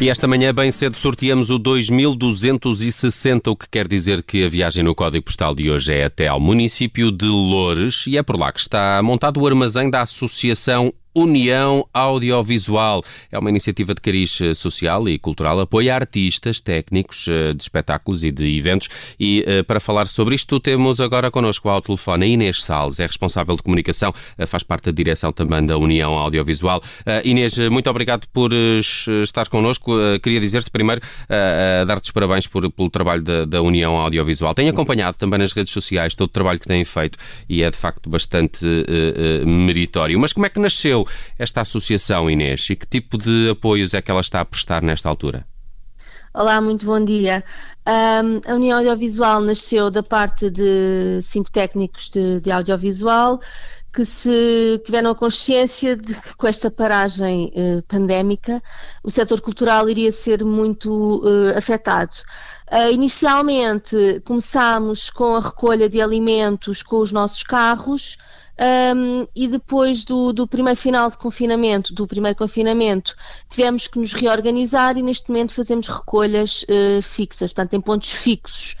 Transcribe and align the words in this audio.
E 0.00 0.08
esta 0.08 0.26
manhã, 0.26 0.54
bem 0.54 0.72
cedo, 0.72 0.96
sorteamos 0.96 1.50
o 1.50 1.58
2260, 1.58 3.50
o 3.50 3.54
que 3.54 3.68
quer 3.68 3.86
dizer 3.86 4.22
que 4.22 4.42
a 4.42 4.48
viagem 4.48 4.82
no 4.82 4.94
código 4.94 5.26
postal 5.26 5.54
de 5.54 5.70
hoje 5.70 5.92
é 5.92 6.04
até 6.04 6.26
ao 6.26 6.40
município 6.40 7.12
de 7.12 7.26
Loures. 7.26 8.06
E 8.06 8.16
é 8.16 8.22
por 8.22 8.38
lá 8.38 8.50
que 8.50 8.60
está 8.60 9.02
montado 9.02 9.38
o 9.38 9.46
armazém 9.46 9.90
da 9.90 10.00
Associação 10.00 10.90
União 11.14 11.86
Audiovisual. 11.92 13.02
É 13.30 13.38
uma 13.38 13.50
iniciativa 13.50 13.94
de 13.94 14.00
cariz 14.00 14.40
eh, 14.40 14.54
social 14.54 15.08
e 15.08 15.18
cultural, 15.18 15.58
apoia 15.60 15.94
artistas, 15.94 16.60
técnicos 16.60 17.26
eh, 17.28 17.52
de 17.52 17.62
espetáculos 17.62 18.22
e 18.22 18.30
de 18.30 18.56
eventos. 18.56 18.88
E 19.18 19.44
eh, 19.46 19.62
para 19.62 19.80
falar 19.80 20.06
sobre 20.06 20.34
isto, 20.34 20.60
temos 20.60 21.00
agora 21.00 21.30
connosco 21.30 21.68
ao 21.68 21.80
telefone 21.80 22.24
a 22.24 22.28
Inês 22.28 22.62
Salles, 22.62 23.00
é 23.00 23.06
responsável 23.06 23.56
de 23.56 23.62
comunicação, 23.62 24.12
faz 24.46 24.62
parte 24.62 24.84
da 24.84 24.92
direção 24.92 25.32
também 25.32 25.64
da 25.64 25.76
União 25.76 26.12
Audiovisual. 26.12 26.82
Inês, 27.24 27.56
muito 27.70 27.88
obrigado 27.88 28.26
por 28.32 28.52
estar 28.52 29.48
connosco. 29.48 29.92
Queria 30.22 30.40
dizer-te 30.40 30.70
primeiro, 30.70 31.00
dar-te 31.86 32.04
os 32.04 32.10
parabéns 32.10 32.46
por, 32.46 32.70
pelo 32.70 32.90
trabalho 32.90 33.22
da, 33.22 33.44
da 33.44 33.62
União 33.62 33.96
Audiovisual. 33.96 34.54
Tenho 34.54 34.70
acompanhado 34.70 35.16
também 35.16 35.38
nas 35.38 35.52
redes 35.52 35.72
sociais 35.72 36.14
todo 36.14 36.28
o 36.28 36.32
trabalho 36.32 36.58
que 36.58 36.66
têm 36.66 36.84
feito 36.84 37.18
e 37.48 37.62
é 37.62 37.70
de 37.70 37.76
facto 37.76 38.08
bastante 38.08 38.64
meritório. 39.46 40.18
Mas 40.18 40.32
como 40.32 40.46
é 40.46 40.48
que 40.48 40.60
nasceu? 40.60 40.99
Esta 41.38 41.60
associação, 41.60 42.30
Inês, 42.30 42.68
e 42.70 42.76
que 42.76 42.86
tipo 42.86 43.18
de 43.18 43.50
apoios 43.50 43.94
é 43.94 44.02
que 44.02 44.10
ela 44.10 44.20
está 44.20 44.40
a 44.40 44.44
prestar 44.44 44.82
nesta 44.82 45.08
altura? 45.08 45.46
Olá, 46.32 46.60
muito 46.60 46.86
bom 46.86 47.04
dia. 47.04 47.42
Um, 47.88 48.40
a 48.48 48.54
União 48.54 48.78
Audiovisual 48.78 49.40
nasceu 49.40 49.90
da 49.90 50.00
parte 50.02 50.48
de 50.48 51.20
cinco 51.22 51.50
técnicos 51.50 52.08
de, 52.08 52.40
de 52.40 52.52
audiovisual 52.52 53.40
que 53.92 54.04
se 54.04 54.80
tiveram 54.84 55.10
a 55.10 55.14
consciência 55.14 55.96
de 55.96 56.14
que 56.14 56.36
com 56.36 56.46
esta 56.46 56.70
paragem 56.70 57.50
eh, 57.54 57.82
pandémica 57.88 58.62
o 59.02 59.10
setor 59.10 59.40
cultural 59.40 59.88
iria 59.88 60.12
ser 60.12 60.44
muito 60.44 61.22
eh, 61.26 61.58
afetado. 61.58 62.16
Uh, 62.70 62.92
inicialmente 62.92 64.22
começámos 64.24 65.10
com 65.10 65.34
a 65.34 65.40
recolha 65.40 65.88
de 65.88 66.00
alimentos 66.00 66.84
com 66.84 66.98
os 66.98 67.10
nossos 67.10 67.42
carros, 67.42 68.16
um, 68.60 69.26
e 69.34 69.48
depois 69.48 70.04
do, 70.04 70.34
do, 70.34 70.46
primeiro 70.46 70.78
final 70.78 71.10
de 71.10 71.16
confinamento, 71.16 71.94
do 71.94 72.06
primeiro 72.06 72.36
confinamento, 72.36 73.16
tivemos 73.48 73.88
que 73.88 73.98
nos 73.98 74.12
reorganizar 74.12 74.98
e 74.98 75.02
neste 75.02 75.30
momento 75.30 75.54
fazemos 75.54 75.88
recolhas 75.88 76.64
uh, 76.64 77.00
fixas, 77.00 77.54
portanto 77.54 77.72
em 77.74 77.80
pontos 77.80 78.10
fixos. 78.10 78.76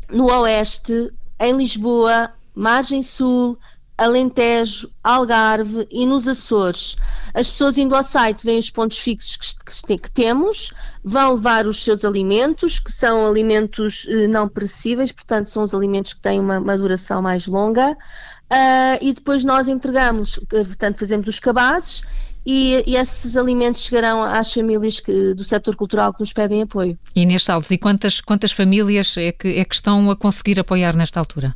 no 0.09 0.25
Oeste, 0.25 1.11
em 1.39 1.57
Lisboa, 1.57 2.31
Margem 2.55 3.01
Sul, 3.01 3.57
Alentejo, 3.97 4.89
Algarve 5.03 5.87
e 5.91 6.05
nos 6.05 6.27
Açores. 6.27 6.95
As 7.33 7.49
pessoas 7.49 7.77
indo 7.77 7.95
ao 7.95 8.03
site 8.03 8.43
veem 8.43 8.59
os 8.59 8.69
pontos 8.69 8.97
fixos 8.97 9.37
que, 9.37 9.97
que, 9.97 10.11
temos, 10.11 10.71
vão 11.03 11.33
levar 11.33 11.67
os 11.67 11.83
seus 11.83 12.03
alimentos, 12.03 12.79
que 12.79 12.91
são 12.91 13.27
alimentos 13.27 14.07
eh, 14.09 14.27
não 14.27 14.47
perecíveis, 14.47 15.11
portanto, 15.11 15.47
são 15.47 15.63
os 15.63 15.73
alimentos 15.73 16.13
que 16.13 16.21
têm 16.21 16.39
uma, 16.39 16.59
uma 16.59 16.77
duração 16.77 17.21
mais 17.21 17.47
longa, 17.47 17.91
uh, 17.91 18.97
e 19.01 19.13
depois 19.13 19.43
nós 19.43 19.67
entregamos, 19.67 20.39
portanto, 20.49 20.99
fazemos 20.99 21.27
os 21.27 21.39
cabazes 21.39 22.03
e, 22.45 22.83
e, 22.85 22.95
esses 22.95 23.37
alimentos 23.37 23.83
chegarão 23.83 24.21
às 24.21 24.51
famílias 24.51 24.99
que, 24.99 25.33
do 25.33 25.43
setor 25.43 25.75
cultural 25.75 26.13
que 26.13 26.19
nos 26.19 26.33
pedem 26.33 26.61
apoio. 26.61 26.97
Inês 27.15 27.43
Salles, 27.43 27.71
e 27.71 27.77
quantas, 27.77 28.19
quantas 28.19 28.51
famílias 28.51 29.15
é 29.17 29.31
que, 29.31 29.47
é 29.59 29.63
que 29.63 29.75
estão 29.75 30.11
a 30.11 30.15
conseguir 30.15 30.59
apoiar 30.59 30.95
nesta 30.95 31.19
altura? 31.19 31.55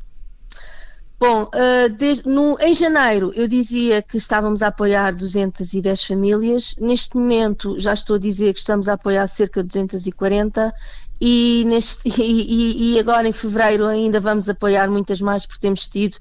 Bom, 1.19 1.45
uh, 1.45 1.89
desde, 1.97 2.29
no, 2.29 2.57
em 2.59 2.75
janeiro 2.75 3.31
eu 3.33 3.47
dizia 3.47 4.03
que 4.03 4.17
estávamos 4.17 4.61
a 4.61 4.67
apoiar 4.67 5.15
210 5.15 6.03
famílias, 6.03 6.75
neste 6.79 7.17
momento 7.17 7.79
já 7.79 7.93
estou 7.93 8.17
a 8.17 8.19
dizer 8.19 8.53
que 8.53 8.59
estamos 8.59 8.87
a 8.87 8.93
apoiar 8.93 9.27
cerca 9.27 9.61
de 9.63 9.67
240 9.67 10.71
e, 11.19 11.63
neste, 11.65 12.07
e, 12.21 12.93
e 12.93 12.99
agora 12.99 13.27
em 13.27 13.33
fevereiro 13.33 13.87
ainda 13.87 14.19
vamos 14.19 14.47
apoiar 14.47 14.89
muitas 14.91 15.19
mais 15.19 15.45
porque 15.47 15.61
temos 15.61 15.87
tido 15.87 16.17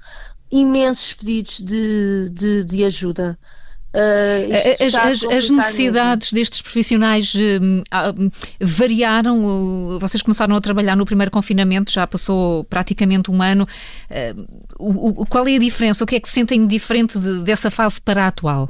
imensos 0.49 1.13
pedidos 1.13 1.59
de, 1.59 2.29
de, 2.31 2.63
de 2.63 2.83
ajuda. 2.83 3.37
Uh, 3.97 4.85
as, 4.85 4.93
as, 4.93 5.23
as, 5.23 5.49
necessidades 5.49 6.31
mesmo. 6.31 6.39
destes 6.39 6.61
profissionais 6.61 7.33
uh, 7.33 8.31
variaram? 8.61 9.41
Uh, 9.41 9.99
vocês 9.99 10.21
começaram 10.21 10.55
a 10.55 10.61
trabalhar 10.61 10.95
no 10.95 11.03
primeiro 11.03 11.31
confinamento, 11.31 11.91
já 11.91 12.05
passou 12.05 12.63
praticamente 12.65 13.31
um 13.31 13.41
ano. 13.41 13.67
O, 14.77 15.21
o, 15.21 15.25
qual 15.25 15.47
é 15.47 15.55
a 15.55 15.59
diferença? 15.59 16.03
O 16.03 16.07
que 16.07 16.15
é 16.15 16.19
que 16.19 16.29
sentem 16.29 16.67
diferente 16.67 17.17
de, 17.17 17.43
dessa 17.43 17.71
fase 17.71 17.99
para 17.99 18.25
a 18.25 18.27
atual? 18.27 18.69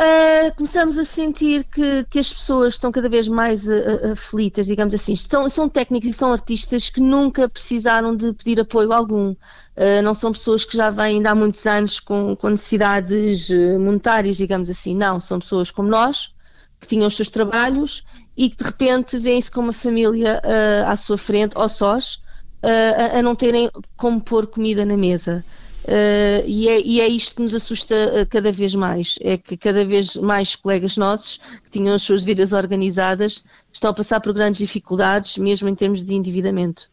Uh, 0.00 0.54
começamos 0.54 0.96
a 0.96 1.04
sentir 1.04 1.64
que, 1.64 2.04
que, 2.04 2.20
as 2.20 2.32
pessoas 2.32 2.74
estão 2.74 2.92
cada 2.92 3.08
vez 3.08 3.26
mais 3.26 3.66
uh, 3.66 4.12
aflitas, 4.12 4.68
digamos 4.68 4.94
assim. 4.94 5.16
São, 5.16 5.48
são 5.48 5.68
técnicos 5.68 6.10
e 6.10 6.12
são 6.12 6.30
artistas 6.30 6.88
que 6.88 7.00
nunca 7.00 7.48
precisaram 7.48 8.14
de 8.14 8.32
pedir 8.32 8.60
apoio 8.60 8.92
algum. 8.92 9.30
Uh, 9.32 10.00
não 10.04 10.14
são 10.14 10.30
pessoas 10.30 10.64
que 10.64 10.76
já 10.76 10.88
vêm 10.88 11.26
há 11.26 11.34
muitos 11.34 11.66
anos 11.66 11.98
com, 11.98 12.36
com 12.36 12.48
necessidades 12.50 13.50
monetárias, 13.80 14.36
digamos 14.36 14.70
assim. 14.70 14.94
Não, 14.94 15.18
são 15.18 15.40
pessoas 15.40 15.72
como 15.72 15.88
nós, 15.88 16.32
que 16.80 16.86
tinham 16.86 17.08
os 17.08 17.16
seus 17.16 17.28
trabalhos 17.28 18.04
e 18.36 18.48
que 18.48 18.56
de 18.56 18.64
repente 18.64 19.18
vêm-se 19.18 19.50
com 19.50 19.62
uma 19.62 19.72
família 19.72 20.40
à 20.86 20.94
sua 20.94 21.18
frente, 21.18 21.58
ou 21.58 21.68
sós, 21.68 22.20
a, 22.62 23.18
a 23.18 23.22
não 23.22 23.34
terem 23.34 23.68
como 23.96 24.20
pôr 24.20 24.46
comida 24.46 24.84
na 24.84 24.96
mesa. 24.96 25.44
Uh, 25.88 26.44
e, 26.46 26.68
é, 26.68 26.80
e, 26.82 27.00
é, 27.00 27.08
isto 27.08 27.36
que 27.36 27.40
nos 27.40 27.54
assusta 27.54 27.94
uh, 27.94 28.26
cada 28.28 28.52
vez 28.52 28.74
mais, 28.74 29.14
é 29.22 29.38
que 29.38 29.56
cada 29.56 29.86
vez 29.86 30.16
mais 30.16 30.54
colegas 30.54 30.98
nossos 30.98 31.40
que 31.64 31.70
tinham 31.70 31.94
as 31.94 32.02
suas 32.02 32.22
vidas 32.22 32.52
organizadas 32.52 33.42
estão 33.72 33.88
a 33.88 33.94
passar 33.94 34.20
por 34.20 34.34
grandes 34.34 34.58
dificuldades, 34.58 35.38
mesmo 35.38 35.66
em 35.66 35.74
termos 35.74 36.04
de 36.04 36.12
endividamento. 36.12 36.90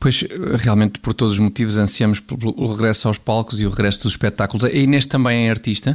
Pois, 0.00 0.24
realmente, 0.54 1.00
por 1.00 1.12
todos 1.12 1.34
os 1.34 1.40
motivos, 1.40 1.76
ansiamos 1.76 2.18
pelo 2.18 2.72
regresso 2.72 3.08
aos 3.08 3.18
palcos 3.18 3.60
e 3.60 3.66
o 3.66 3.70
regresso 3.70 4.04
dos 4.04 4.12
espetáculos. 4.12 4.64
A 4.64 4.70
Inês 4.70 5.04
também 5.04 5.46
é 5.46 5.50
artista? 5.50 5.94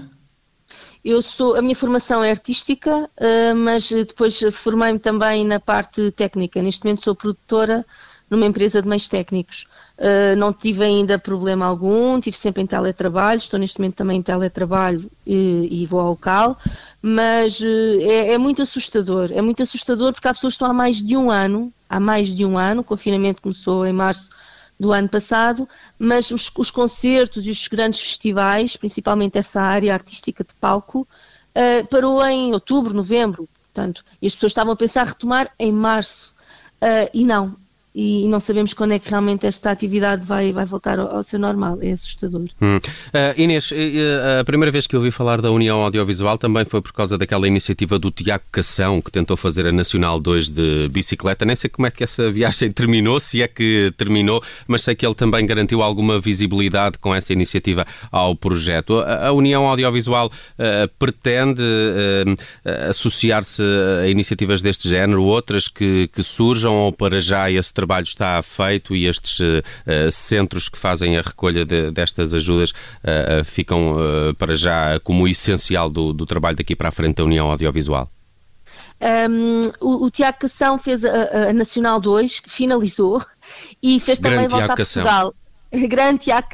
Eu 1.04 1.20
sou, 1.24 1.56
a 1.56 1.64
minha 1.64 1.76
formação 1.76 2.24
é 2.24 2.30
artística, 2.30 3.10
uh, 3.10 3.56
mas 3.56 3.90
depois 3.90 4.40
formei-me 4.52 5.00
também 5.00 5.44
na 5.44 5.60
parte 5.60 6.12
técnica. 6.12 6.62
Neste 6.62 6.84
momento 6.84 7.04
sou 7.04 7.16
produtora 7.16 7.84
numa 8.34 8.48
empresa 8.48 8.82
de 8.82 8.88
meios 8.88 9.08
técnicos. 9.08 9.68
Uh, 9.98 10.36
não 10.38 10.52
tive 10.52 10.84
ainda 10.84 11.20
problema 11.20 11.66
algum, 11.66 12.20
tive 12.20 12.36
sempre 12.36 12.64
em 12.64 12.66
teletrabalho, 12.66 13.38
estou 13.38 13.60
neste 13.60 13.80
momento 13.80 13.96
também 13.96 14.18
em 14.18 14.22
teletrabalho 14.22 15.10
e, 15.26 15.68
e 15.70 15.86
vou 15.86 16.00
ao 16.00 16.10
local, 16.10 16.58
mas 17.02 17.60
uh, 17.60 18.02
é, 18.02 18.34
é, 18.34 18.38
muito 18.38 18.62
assustador, 18.62 19.30
é 19.32 19.42
muito 19.42 19.62
assustador 19.62 20.12
porque 20.12 20.28
há 20.28 20.34
pessoas 20.34 20.54
que 20.54 20.56
estão 20.56 20.70
há 20.70 20.74
mais 20.74 21.02
de 21.02 21.16
um 21.16 21.30
ano, 21.30 21.72
há 21.88 22.00
mais 22.00 22.34
de 22.34 22.44
um 22.44 22.58
ano, 22.58 22.82
o 22.82 22.84
confinamento 22.84 23.42
começou 23.42 23.86
em 23.86 23.94
março 23.94 24.30
do 24.80 24.92
ano 24.92 25.08
passado, 25.08 25.70
mas 26.00 26.32
os, 26.32 26.52
os 26.58 26.72
concertos 26.72 27.46
e 27.46 27.52
os 27.52 27.68
grandes 27.68 28.02
festivais, 28.02 28.76
principalmente 28.76 29.38
essa 29.38 29.62
área 29.62 29.94
artística 29.94 30.44
de 30.44 30.56
palco, 30.56 31.08
uh, 31.56 31.88
parou 31.88 32.26
em 32.26 32.52
outubro, 32.52 32.96
novembro, 32.96 33.48
portanto, 33.62 34.04
e 34.20 34.26
as 34.26 34.34
pessoas 34.34 34.52
estavam 34.52 34.74
a 34.74 34.76
pensar 34.76 35.06
retomar 35.06 35.52
em 35.60 35.72
março. 35.72 36.34
Uh, 36.82 37.10
e 37.14 37.24
não, 37.24 37.56
e, 37.96 38.28
não 38.28 38.40
sabemos 38.40 38.74
quando 38.74 38.94
é 38.94 39.00
que 39.00 39.08
realmente 39.08 39.46
esta 39.46 39.70
atividade 39.70 40.26
vai, 40.26 40.52
vai 40.52 40.66
voltar 40.66 41.00
ao, 41.00 41.18
ao 41.18 41.24
seu 41.24 41.38
normal. 41.38 41.78
É 41.80 41.92
assustador. 41.92 42.48
Hum. 42.60 42.78
Uh, 42.78 43.40
Inês, 43.40 43.70
uh, 43.70 44.40
a 44.42 44.44
primeira 44.44 44.72
vez 44.72 44.88
que 44.88 44.96
ouvi 44.96 45.12
falar 45.12 45.40
da 45.42 45.52
União 45.52 45.80
Audiovisual 45.84 46.38
também 46.40 46.66
foi 46.66 46.82
por 46.82 46.92
causa 46.92 47.20
daquela 47.20 47.48
iniciativa 47.48 48.00
do 48.00 48.10
Tiago 48.10 48.46
Cação, 48.52 49.00
que 49.00 49.12
tentou 49.12 49.38
fazer 49.38 49.68
a 49.68 49.72
Nacional 49.72 50.20
2 50.20 50.50
de 50.50 50.90
bicicleta. 50.90 51.46
Nem 51.46 51.56
sei 51.56 51.70
como 51.70 51.86
é 51.86 51.92
que 51.92 52.04
essa 52.04 52.32
viagem 52.32 52.72
terminou, 52.74 53.20
se 53.20 53.44
é 53.44 53.48
que 53.48 53.94
terminou, 53.96 54.42
mas 54.68 54.82
sei 54.82 54.96
que 54.96 55.06
ele 55.06 55.16
também 55.16 55.46
garantiu 55.46 55.84
alguma 55.84 56.20
visibilidade 56.20 56.98
com 56.98 57.14
essa 57.14 57.32
iniciativa 57.32 57.86
ao 58.12 58.36
projeto. 58.36 59.00
A, 59.02 59.28
a 59.28 59.32
União 59.34 59.68
Audiovisual 59.68 60.28
uh, 60.28 60.90
pretende 60.98 61.62
associar-se 62.90 63.62
a 64.04 64.08
iniciativas 64.08 64.62
deste 64.62 64.90
género, 64.90 65.24
outras 65.24 65.68
que, 65.68 66.08
que 66.08 66.24
surjam 66.24 66.74
ou 66.74 66.92
para 66.92 67.22
já 67.22 67.52
esse 67.52 67.74
trabalho 67.74 67.83
trabalho 67.86 68.04
está 68.04 68.42
feito 68.42 68.96
e 68.96 69.06
estes 69.06 69.40
uh, 69.40 70.12
centros 70.12 70.70
que 70.70 70.78
fazem 70.78 71.18
a 71.18 71.22
recolha 71.22 71.66
de, 71.66 71.92
destas 71.92 72.34
ajudas 72.34 72.72
uh, 72.72 73.44
ficam 73.44 73.96
para 74.38 74.56
já 74.56 75.00
como 75.02 75.28
essencial 75.28 75.90
do, 75.90 76.14
do 76.14 76.26
trabalho 76.26 76.56
daqui 76.56 76.76
para 76.76 76.90
a 76.90 76.92
frente 76.92 77.18
da 77.18 77.24
União 77.24 77.50
Audiovisual? 77.50 78.10
Um, 79.30 79.70
o, 79.82 80.06
o, 80.06 80.12
Tiago 80.12 80.38
Cação 80.40 80.78
fez 80.78 81.04
a, 81.04 81.50
a, 81.50 81.54
Nacional 81.54 82.00
2, 82.00 82.40
que 82.40 82.50
finalizou, 82.50 83.22
e 83.82 84.00
fez 84.00 84.20
também 84.20 84.48
Grande 84.48 84.52
volta 84.52 84.74
a 84.74 84.76
Portugal. 84.76 85.36
Grande 85.88 86.26
Tiago. 86.26 86.48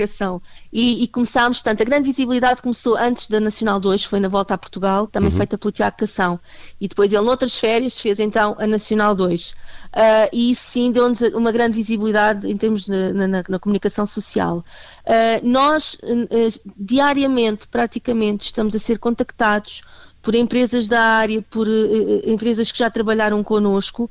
E, 0.71 1.03
e, 1.03 1.07
começámos, 1.07 1.59
portanto, 1.59 1.81
a 1.81 1.85
grande 1.85 2.09
visibilidade 2.09 2.61
começou 2.61 2.95
antes 2.95 3.27
da 3.27 3.39
Nacional 3.39 3.79
2, 3.79 4.05
foi 4.05 4.19
na 4.19 4.27
volta 4.27 4.53
a 4.53 4.57
Portugal, 4.57 5.07
também 5.07 5.29
uhum. 5.29 5.37
feita 5.37 5.57
pelo 5.57 5.71
Tiago 5.71 5.97
Cação. 5.97 6.39
E 6.79 6.87
depois 6.87 7.11
ele, 7.11 7.23
noutras 7.23 7.55
férias, 7.55 7.99
fez 7.99 8.19
então 8.19 8.55
a 8.57 8.65
Nacional 8.65 9.13
2. 9.13 9.49
Uh, 9.49 9.55
ah, 9.93 10.29
e 10.31 10.51
isso 10.51 10.63
sim 10.71 10.91
deu-nos 10.91 11.21
uma 11.21 11.51
grande 11.51 11.75
visibilidade 11.75 12.49
em 12.49 12.55
termos 12.55 12.85
de, 12.85 13.13
na, 13.13 13.27
na, 13.27 13.43
na, 13.47 13.59
comunicação 13.59 14.05
social. 14.05 14.63
Uh, 15.05 15.45
nós, 15.45 15.95
uh, 15.95 16.71
diariamente, 16.77 17.67
praticamente, 17.67 18.45
estamos 18.45 18.75
a 18.75 18.79
ser 18.79 18.99
contactados 18.99 19.81
por 20.21 20.35
empresas 20.35 20.87
da 20.87 21.01
área, 21.01 21.41
por 21.41 21.67
uh, 21.67 22.21
empresas 22.29 22.71
que 22.71 22.79
já 22.79 22.89
trabalharam 22.89 23.43
connosco, 23.43 24.09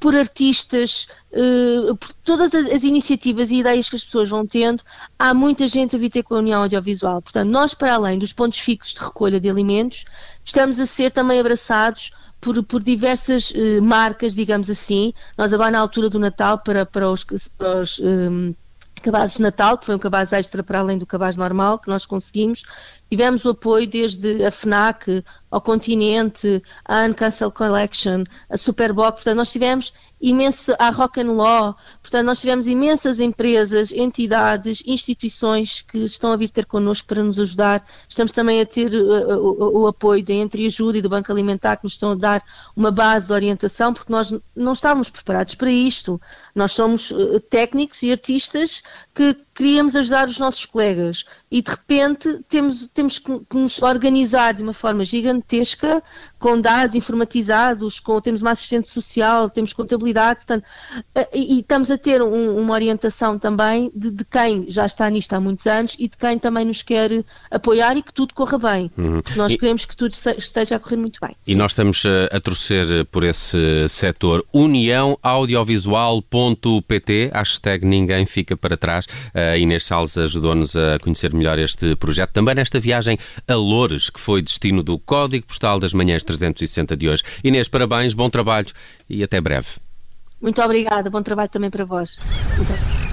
por 0.00 0.14
artistas, 0.14 1.06
uh, 1.32 1.96
por 1.96 2.12
todas 2.24 2.54
as, 2.54 2.66
as, 2.66 2.82
iniciativas 2.82 3.50
e 3.50 3.56
ideias 3.56 3.88
que 3.88 3.96
as 3.96 4.04
pessoas 4.04 4.28
vão 4.28 4.46
tendo, 4.46 4.82
há 5.18 5.32
muita 5.32 5.68
gente 5.68 5.96
a 5.96 5.98
vir 5.98 6.10
ter 6.10 6.22
com 6.22 6.34
a 6.34 6.38
União 6.38 6.62
Audiovisual. 6.62 7.22
Portanto, 7.22 7.48
nós, 7.50 7.74
para 7.74 7.94
além 7.94 8.18
dos 8.18 8.32
pontos 8.32 8.58
fixos 8.58 8.94
de 8.94 9.00
recolha 9.00 9.38
de 9.38 9.48
alimentos, 9.48 10.04
estamos 10.44 10.80
a 10.80 10.86
ser 10.86 11.12
também 11.12 11.38
abraçados 11.38 12.10
por, 12.40 12.62
por, 12.64 12.82
diversas 12.82 13.50
uh, 13.50 13.82
marcas, 13.82 14.34
digamos 14.34 14.70
assim. 14.70 15.12
Nós 15.36 15.52
agora 15.52 15.70
na 15.70 15.78
altura 15.78 16.10
do 16.10 16.18
Natal, 16.18 16.58
para, 16.58 16.84
para 16.86 17.10
os, 17.10 17.24
para 17.24 17.80
os 17.80 17.98
um, 17.98 18.54
cabazes 19.00 19.36
de 19.36 19.42
Natal, 19.42 19.78
que 19.78 19.86
foi 19.86 19.94
um 19.94 19.98
cabaz 19.98 20.32
extra 20.32 20.62
para 20.62 20.80
além 20.80 20.98
do 20.98 21.06
cabaz 21.06 21.36
normal 21.36 21.78
que 21.78 21.88
nós 21.88 22.06
conseguimos, 22.06 22.64
Tivemos 23.10 23.42
o 23.46 23.50
apoio 23.50 23.86
desde 23.86 24.44
a 24.44 24.50
FNAC, 24.50 25.24
ao 25.50 25.60
Continente, 25.60 26.62
a 26.84 27.04
Uncancel 27.04 27.50
Collection, 27.50 28.24
a 28.50 28.56
Superbox, 28.56 29.16
portanto 29.16 29.36
nós 29.36 29.50
tivemos 29.50 29.92
imenso, 30.20 30.74
a 30.78 30.90
Rock 30.90 31.20
and 31.20 31.32
Law, 31.32 31.76
portanto 32.02 32.26
nós 32.26 32.40
tivemos 32.40 32.66
imensas 32.66 33.20
empresas, 33.20 33.92
entidades, 33.92 34.82
instituições 34.86 35.82
que 35.82 35.98
estão 35.98 36.32
a 36.32 36.36
vir 36.36 36.50
ter 36.50 36.66
connosco 36.66 37.06
para 37.06 37.22
nos 37.22 37.38
ajudar. 37.38 37.84
Estamos 38.08 38.32
também 38.32 38.60
a 38.60 38.66
ter 38.66 38.92
uh, 38.92 39.38
o, 39.38 39.82
o, 39.82 39.86
apoio 39.86 40.24
da 40.24 40.32
Entre 40.32 40.66
Ajuda 40.66 40.98
e 40.98 41.02
do 41.02 41.08
Banco 41.08 41.30
Alimentar 41.30 41.76
que 41.76 41.84
nos 41.84 41.92
estão 41.92 42.12
a 42.12 42.14
dar 42.14 42.42
uma 42.74 42.90
base 42.90 43.28
de 43.28 43.32
orientação, 43.32 43.92
porque 43.92 44.12
nós 44.12 44.34
não 44.54 44.72
estávamos 44.72 45.10
preparados 45.10 45.54
para 45.54 45.70
isto. 45.70 46.20
Nós 46.54 46.72
somos 46.72 47.10
uh, 47.10 47.40
técnicos 47.40 48.02
e 48.02 48.10
artistas 48.10 48.82
que 49.14 49.36
queríamos 49.54 49.96
ajudar 49.96 50.28
os 50.28 50.38
nossos 50.38 50.64
colegas 50.66 51.24
e 51.50 51.60
de 51.60 51.68
repente 51.68 52.44
temos, 52.48 52.86
temos 52.94 53.18
que, 53.18 53.40
nos 53.52 53.82
organizar 53.82 54.54
de 54.54 54.62
uma 54.62 54.72
forma 54.72 55.04
gigantesca, 55.38 56.02
com 56.38 56.60
dados 56.60 56.94
informatizados, 56.94 57.98
com, 58.00 58.20
temos 58.20 58.42
uma 58.42 58.50
assistente 58.52 58.88
social, 58.88 59.50
temos 59.50 59.72
contabilidade, 59.72 60.40
portanto, 60.40 60.64
eh, 61.14 61.28
e, 61.34 61.56
e 61.56 61.60
estamos 61.60 61.90
a 61.90 61.98
ter 61.98 62.22
um, 62.22 62.58
uma 62.58 62.74
orientação 62.74 63.38
também 63.38 63.90
de, 63.94 64.10
de, 64.10 64.24
quem 64.24 64.66
já 64.68 64.86
está 64.86 65.08
nisto 65.10 65.32
há 65.32 65.40
muitos 65.40 65.66
anos 65.66 65.96
e 65.98 66.08
de 66.08 66.16
quem 66.16 66.38
também 66.38 66.64
nos 66.64 66.82
quer 66.82 67.24
apoiar 67.50 67.96
e 67.96 68.02
que 68.02 68.12
tudo 68.12 68.34
corra 68.34 68.58
bem. 68.58 68.90
Uhum. 68.96 69.20
Nós 69.36 69.52
e, 69.52 69.58
queremos 69.58 69.84
que 69.84 69.96
tudo 69.96 70.12
esteja 70.12 70.76
a 70.76 70.78
correr 70.78 70.96
muito 70.96 71.18
bem. 71.20 71.34
E 71.46 71.52
sim. 71.52 71.58
nós 71.58 71.72
estamos 71.72 72.02
a, 72.06 72.36
a 72.36 72.40
torcer 72.40 73.04
por 73.06 73.24
esse 73.24 73.88
setor. 73.88 74.44
Uniãoaudiovisual.pt, 74.52 77.30
hashtag 77.32 77.84
ninguém 77.84 78.26
fica 78.26 78.56
para 78.56 78.76
trás. 78.76 79.06
A 79.34 79.56
Inês 79.56 79.84
Salles 79.84 80.16
ajudou-nos 80.16 80.76
a 80.76 80.98
conhecer 81.00 81.34
melhor 81.34 81.58
este 81.58 81.96
projeto. 81.96 82.30
Também 82.32 82.54
nesta 82.54 82.78
viagem 82.78 83.18
a 83.46 83.54
Loures, 83.54 84.10
que 84.10 84.20
foi 84.20 84.42
destino 84.42 84.82
do 84.82 84.98
Código 84.98 85.46
Postal 85.46 85.78
das 85.78 85.92
Manhãs 85.92 86.24
360 86.28 86.96
de 86.96 87.08
hoje. 87.08 87.22
Inês, 87.42 87.68
parabéns, 87.68 88.12
bom 88.12 88.28
trabalho 88.28 88.68
e 89.08 89.22
até 89.22 89.40
breve. 89.40 89.68
Muito 90.40 90.60
obrigada, 90.62 91.08
bom 91.08 91.22
trabalho 91.22 91.48
também 91.48 91.70
para 91.70 91.84
vós. 91.84 92.20
Muito 92.56 92.72
obrigada. 92.72 93.08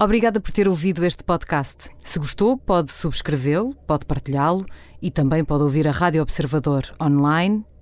Obrigada 0.00 0.40
por 0.40 0.52
ter 0.52 0.68
ouvido 0.68 1.04
este 1.04 1.24
podcast. 1.24 1.90
Se 1.98 2.20
gostou, 2.20 2.56
pode 2.56 2.92
subscrevê-lo, 2.92 3.74
pode 3.84 4.06
partilhá-lo 4.06 4.64
e 5.02 5.10
também 5.10 5.44
pode 5.44 5.64
ouvir 5.64 5.88
a 5.88 5.90
Rádio 5.90 6.22
Observador 6.22 6.84
online 7.02 7.64